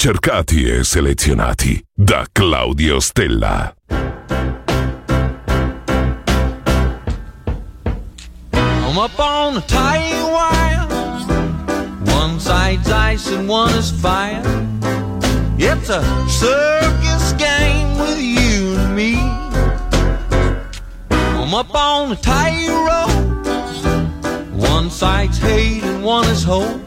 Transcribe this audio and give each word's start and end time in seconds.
Ricercati 0.00 0.64
e 0.64 0.82
selezionati 0.82 1.84
da 1.94 2.24
Claudio 2.32 3.00
Stella. 3.00 3.74
I'm 8.50 8.96
up 8.96 9.18
on 9.18 9.56
the 9.56 9.60
tight 9.66 10.14
wire. 10.24 10.86
One 12.16 12.40
side's 12.40 12.90
ice 12.90 13.30
and 13.30 13.46
one 13.46 13.76
is 13.76 13.90
fire. 13.90 14.40
It's 15.58 15.90
a 15.90 16.02
circus 16.30 17.34
game 17.34 17.98
with 17.98 18.18
you 18.18 18.76
and 18.78 18.96
me. 18.96 19.16
I'm 21.10 21.52
up 21.52 21.74
on 21.74 22.08
the 22.08 22.16
tightrope. 22.16 23.10
One 24.54 24.88
side's 24.88 25.36
hate 25.36 25.82
and 25.82 26.02
one 26.02 26.24
is 26.30 26.42
hope. 26.42 26.79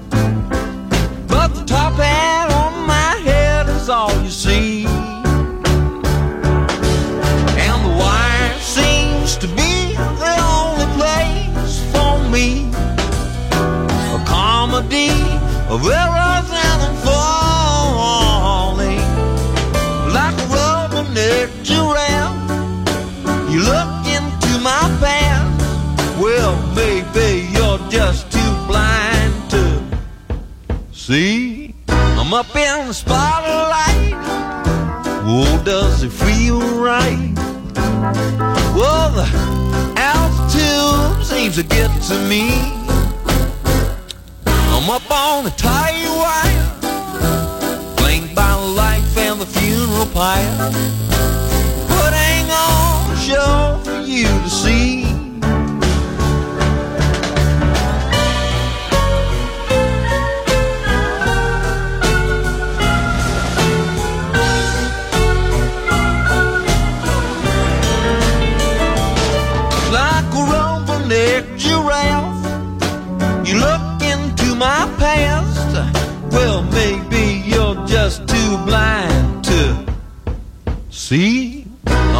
See. 31.04 31.76
I'm 31.88 32.34
up 32.34 32.56
in 32.56 32.88
the 32.88 32.94
spotlight. 32.94 34.14
Oh, 35.26 35.62
does 35.66 36.02
it 36.04 36.12
feel 36.12 36.60
right? 36.80 37.34
Well, 38.76 39.10
the 39.20 39.28
altitude 39.98 41.26
seems 41.26 41.56
to 41.56 41.64
get 41.64 41.90
to 42.04 42.16
me. 42.30 42.83
Up 44.94 45.10
on 45.10 45.44
the 45.46 45.50
tight 45.50 46.06
wire, 46.06 47.96
flanked 47.98 48.36
by 48.36 48.54
life 48.54 49.18
and 49.18 49.42
the 49.42 49.46
funeral 49.48 50.06
pyre. 50.06 51.03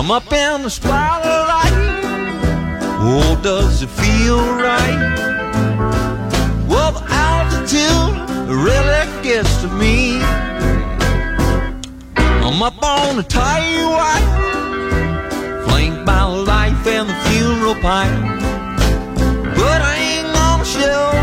I'm 0.04 0.12
up 0.12 0.34
in 0.34 0.64
the 0.64 0.70
spotlight. 0.70 1.72
Oh, 3.00 3.40
does 3.42 3.84
it 3.84 3.88
feel 3.88 4.36
right? 4.36 5.00
Well, 6.68 6.92
the 6.92 7.06
altitude 7.08 8.50
really 8.50 9.24
gets 9.24 9.62
to 9.62 9.70
me. 9.70 10.20
I'm 12.18 12.62
up 12.62 12.84
on 12.84 13.16
the 13.16 13.24
tight 13.24 13.82
wire 13.82 15.64
flanked 15.64 16.06
by 16.06 16.24
life 16.24 16.86
and 16.86 17.08
the 17.08 17.16
funeral 17.30 17.76
pyre. 17.76 18.12
But 19.56 19.82
I 19.82 19.96
ain't 19.96 20.34
gonna 20.36 20.66
show 20.66 21.23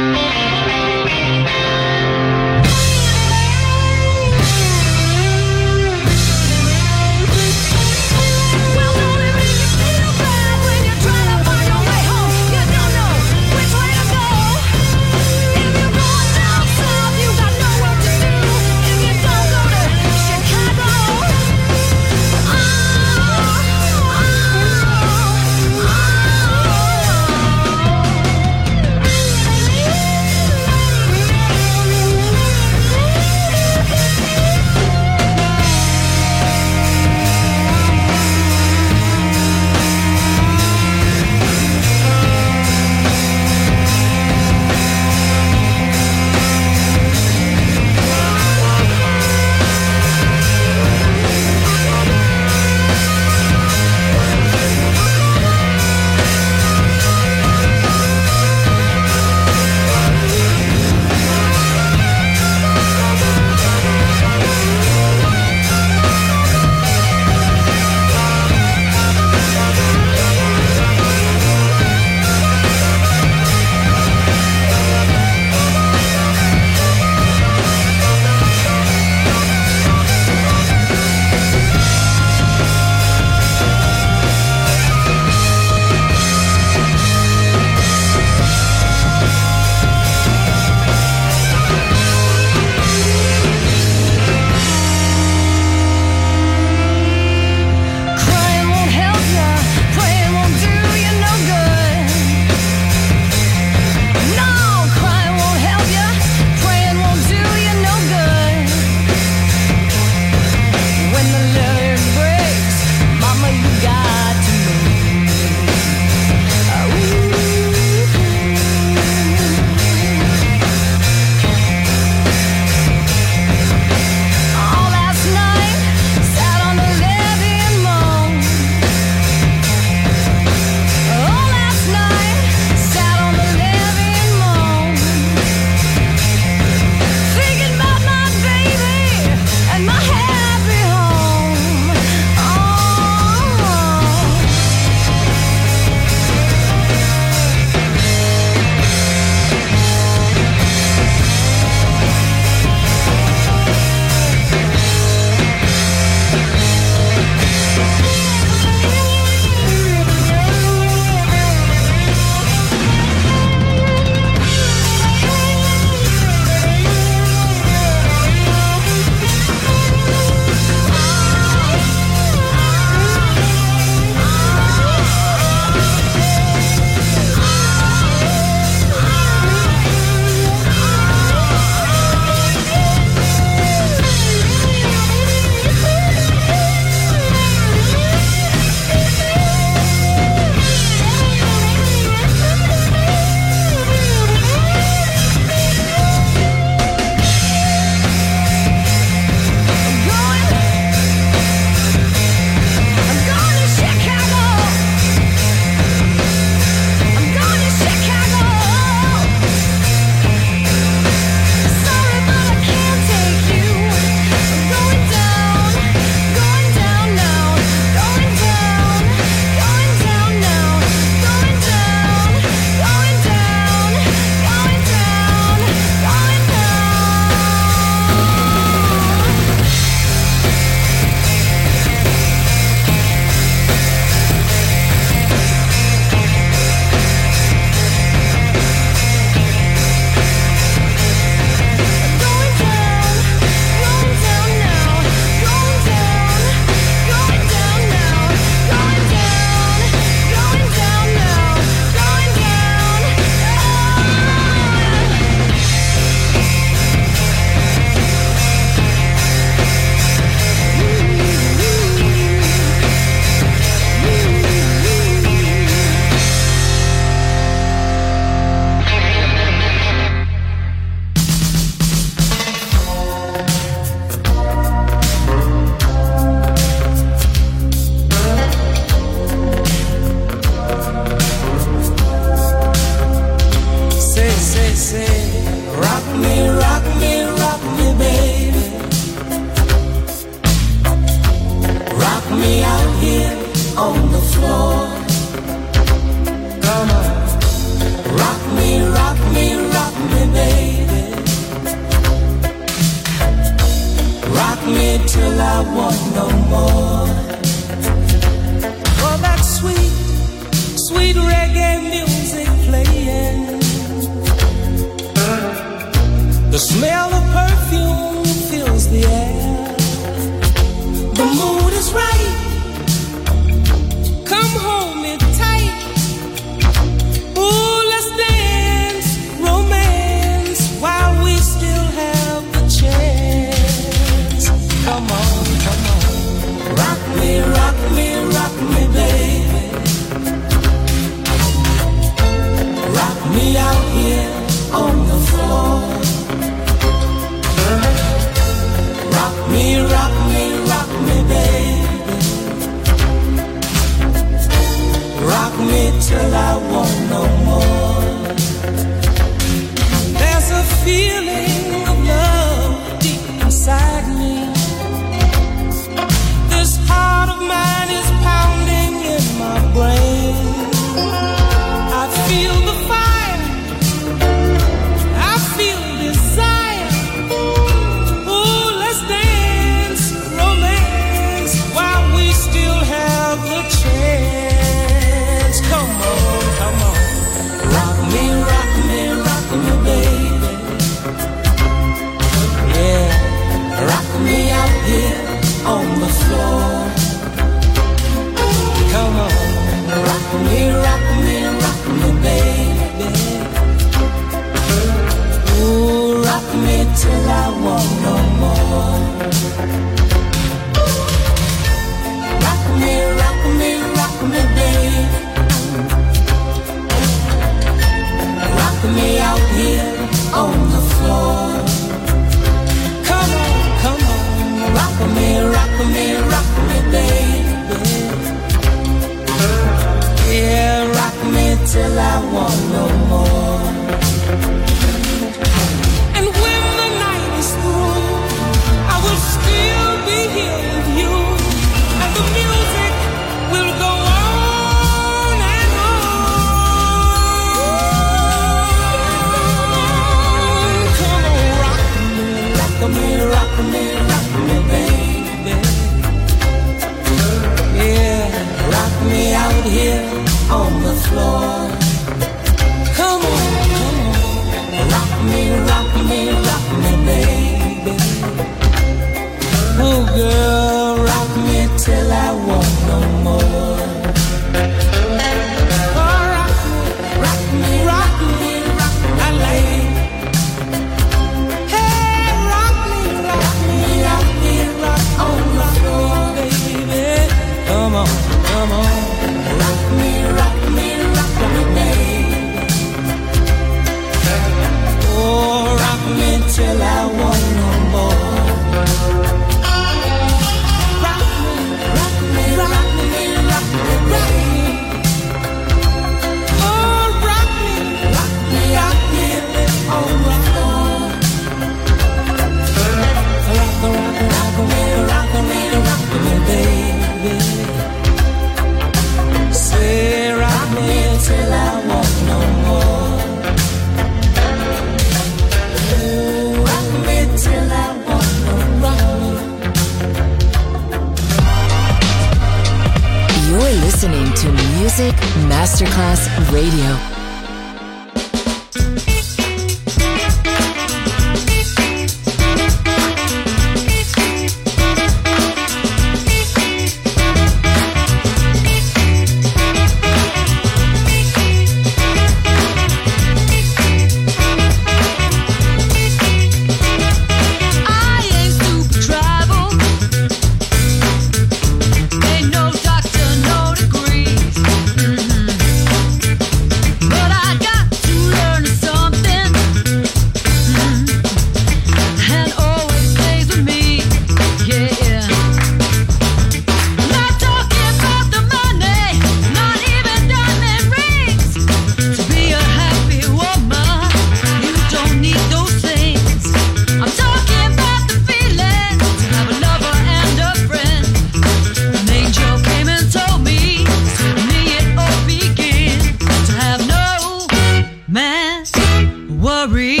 sorry. 599.67 600.00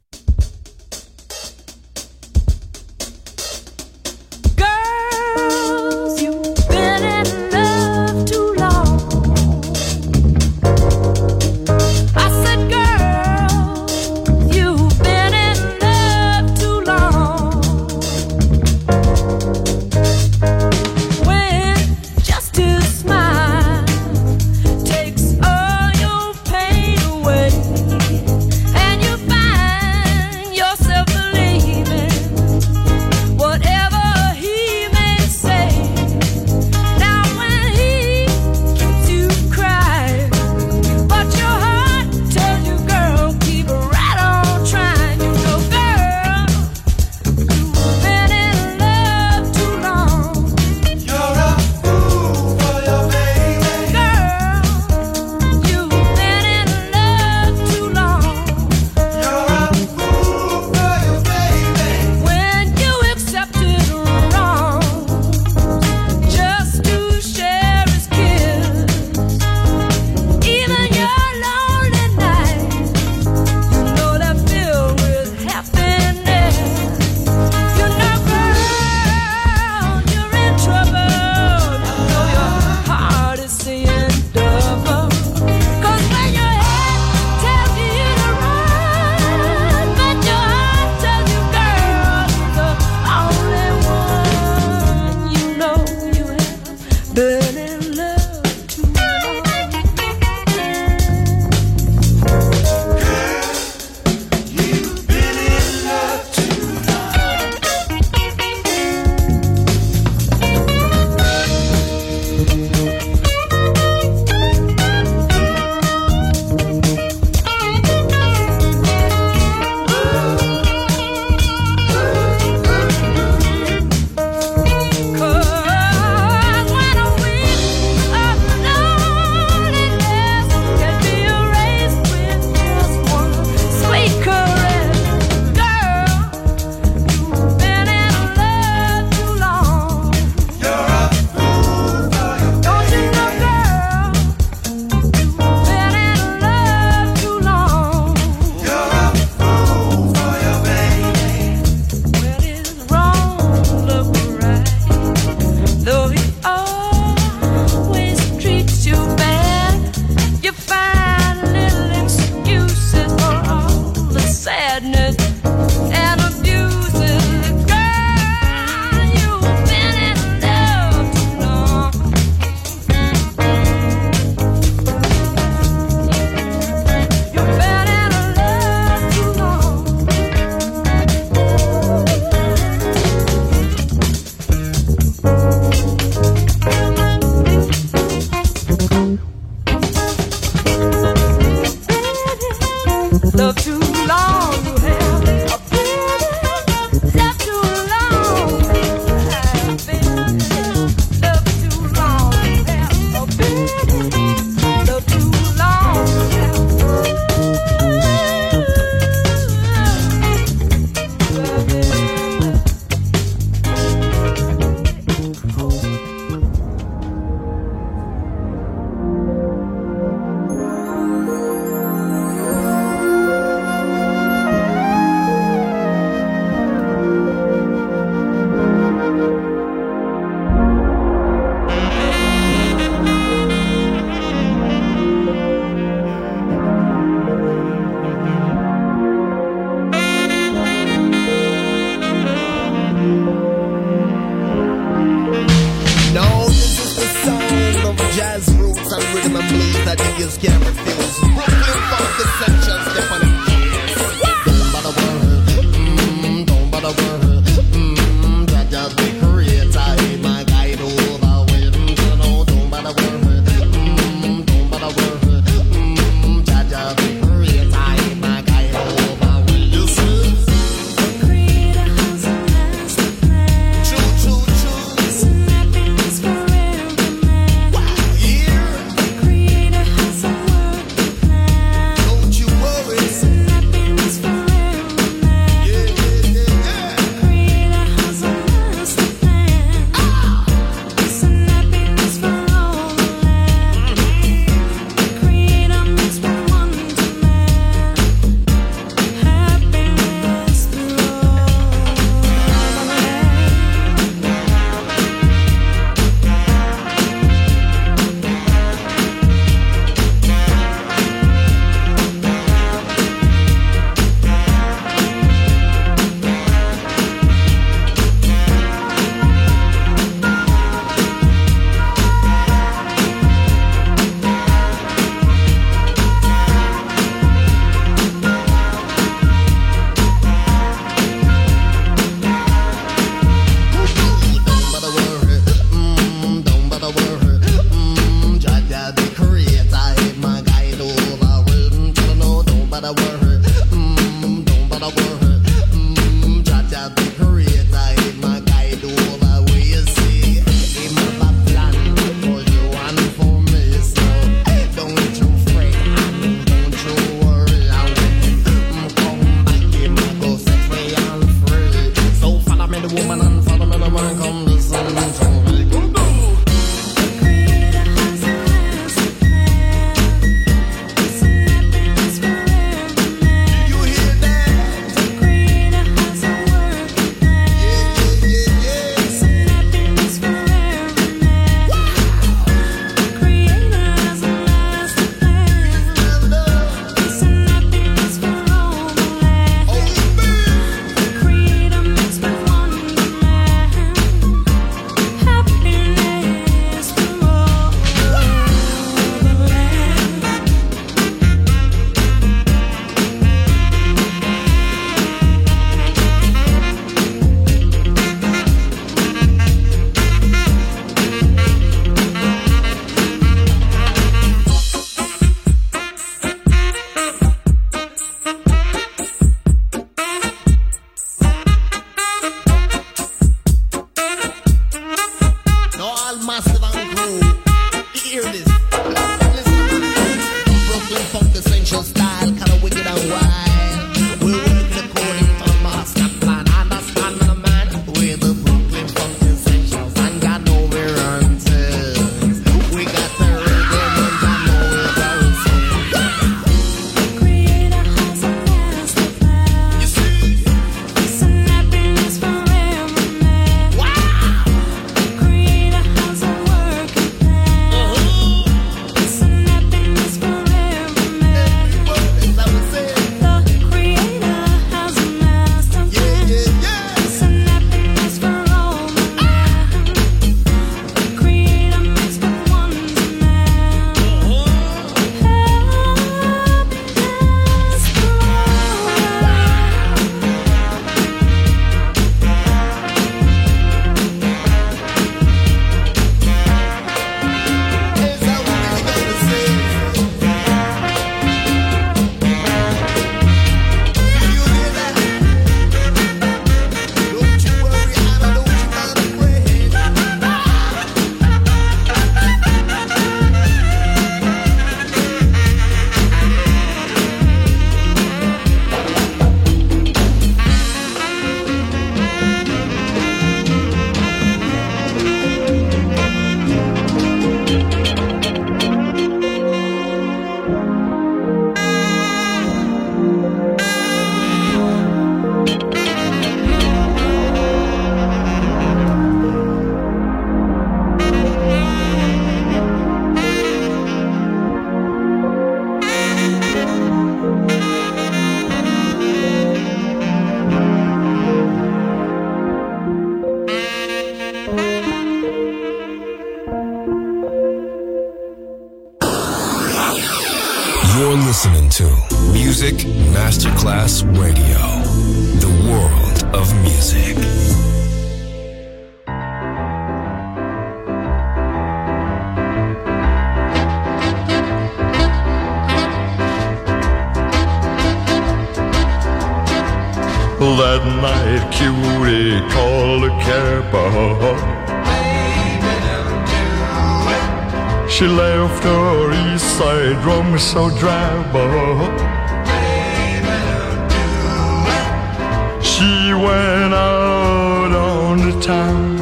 Town. 588.51 588.97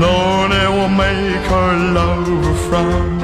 No, 0.00 0.48
they 0.52 0.68
will 0.76 0.94
make 1.06 1.44
her 1.54 1.70
love 1.98 2.28
a 2.52 2.54
frown. 2.66 3.18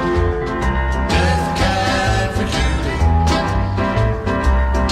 Death 1.13 1.47
cab 1.59 2.27
for 2.35 2.47
Cutie. 2.55 3.01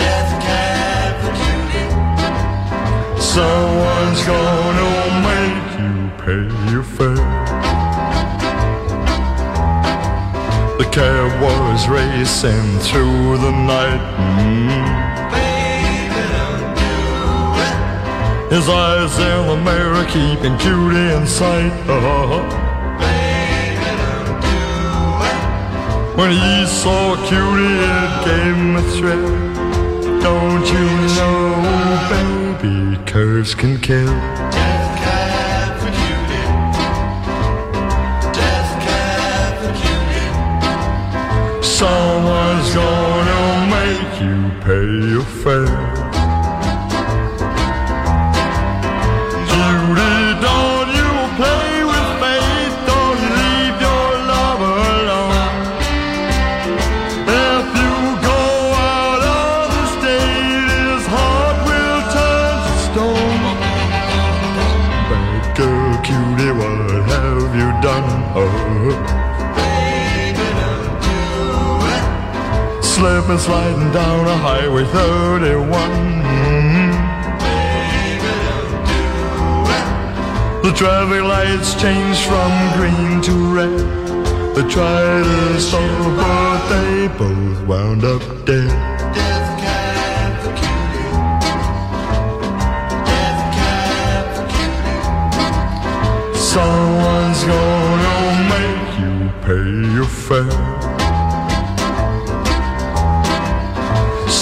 Death 0.01 0.31
cab 0.47 1.13
for 1.23 1.33
Cutie. 1.43 1.91
Someone's 3.35 4.21
gonna 4.31 4.91
make 5.29 5.67
you 5.79 5.93
pay 6.23 6.43
your 6.69 6.83
fare. 6.95 7.29
The 10.79 10.87
cab 10.91 11.29
was 11.41 11.87
racing 11.87 12.67
through 12.79 13.37
the 13.37 13.51
night. 13.73 14.03
Mm. 14.17 15.14
His 18.55 18.69
eyes 18.69 19.19
in 19.19 19.47
the 19.47 19.57
mirror 19.57 20.05
keeping 20.05 20.57
Cutie 20.57 21.13
in 21.13 21.27
sight. 21.27 21.73
Oh. 21.89 22.39
When 26.15 26.31
he 26.31 26.65
saw 26.65 27.17
Cutie, 27.27 27.81
it 27.91 28.11
gave 28.23 28.55
him 28.55 28.77
a 28.77 28.83
thrill. 28.93 30.21
Don't 30.21 30.65
you 30.75 30.87
know, 31.17 31.43
baby, 32.09 33.03
curves 33.03 33.53
can 33.53 33.77
kill. 33.81 34.15
Someone's 41.61 42.73
gonna 42.73 43.67
make 43.75 44.21
you 44.21 44.49
pay 44.63 45.09
your 45.11 45.25
fare. 45.43 45.94
Slipping, 73.25 73.39
sliding 73.43 73.91
down 73.91 74.27
a 74.27 74.37
highway 74.37 74.85
31. 74.85 75.71
The 80.63 80.71
traffic 80.73 81.21
lights 81.21 81.75
changed 81.81 82.21
from 82.21 82.51
green 82.77 83.21
to 83.21 83.31
red. 83.53 83.79
They 84.55 84.63
tried 84.69 85.23
to 85.23 85.59
stop, 85.59 86.17
but 86.17 86.67
they 86.69 87.07
both 87.17 87.67
wound 87.67 88.03
up 88.03 88.21
dead. 88.45 88.71
Someone's 96.35 97.43
gonna 97.43 98.17
make 98.53 98.89
you 98.99 99.13
pay 99.45 99.67
your 99.93 100.05
fare. 100.05 100.64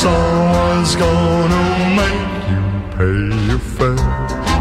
Someone's 0.03 0.97
gonna 0.97 1.95
make 1.95 2.49
you 2.49 2.63
pay 2.97 3.47
your 3.47 3.59
fare. 3.59 4.52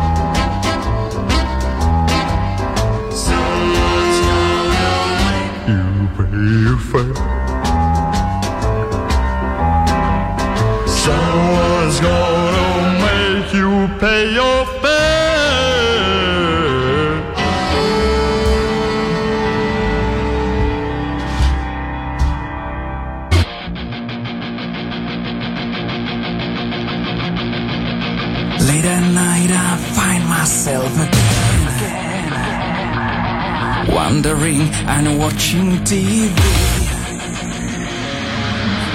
and 34.87 35.19
watching 35.19 35.71
TV. 35.85 36.35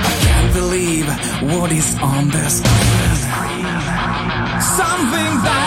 I 0.04 0.14
can't 0.26 0.54
believe 0.54 1.08
what 1.42 1.72
is 1.72 1.98
on 2.02 2.30
the 2.30 2.50
screen. 2.50 3.66
Something 4.80 5.34
that 5.48 5.67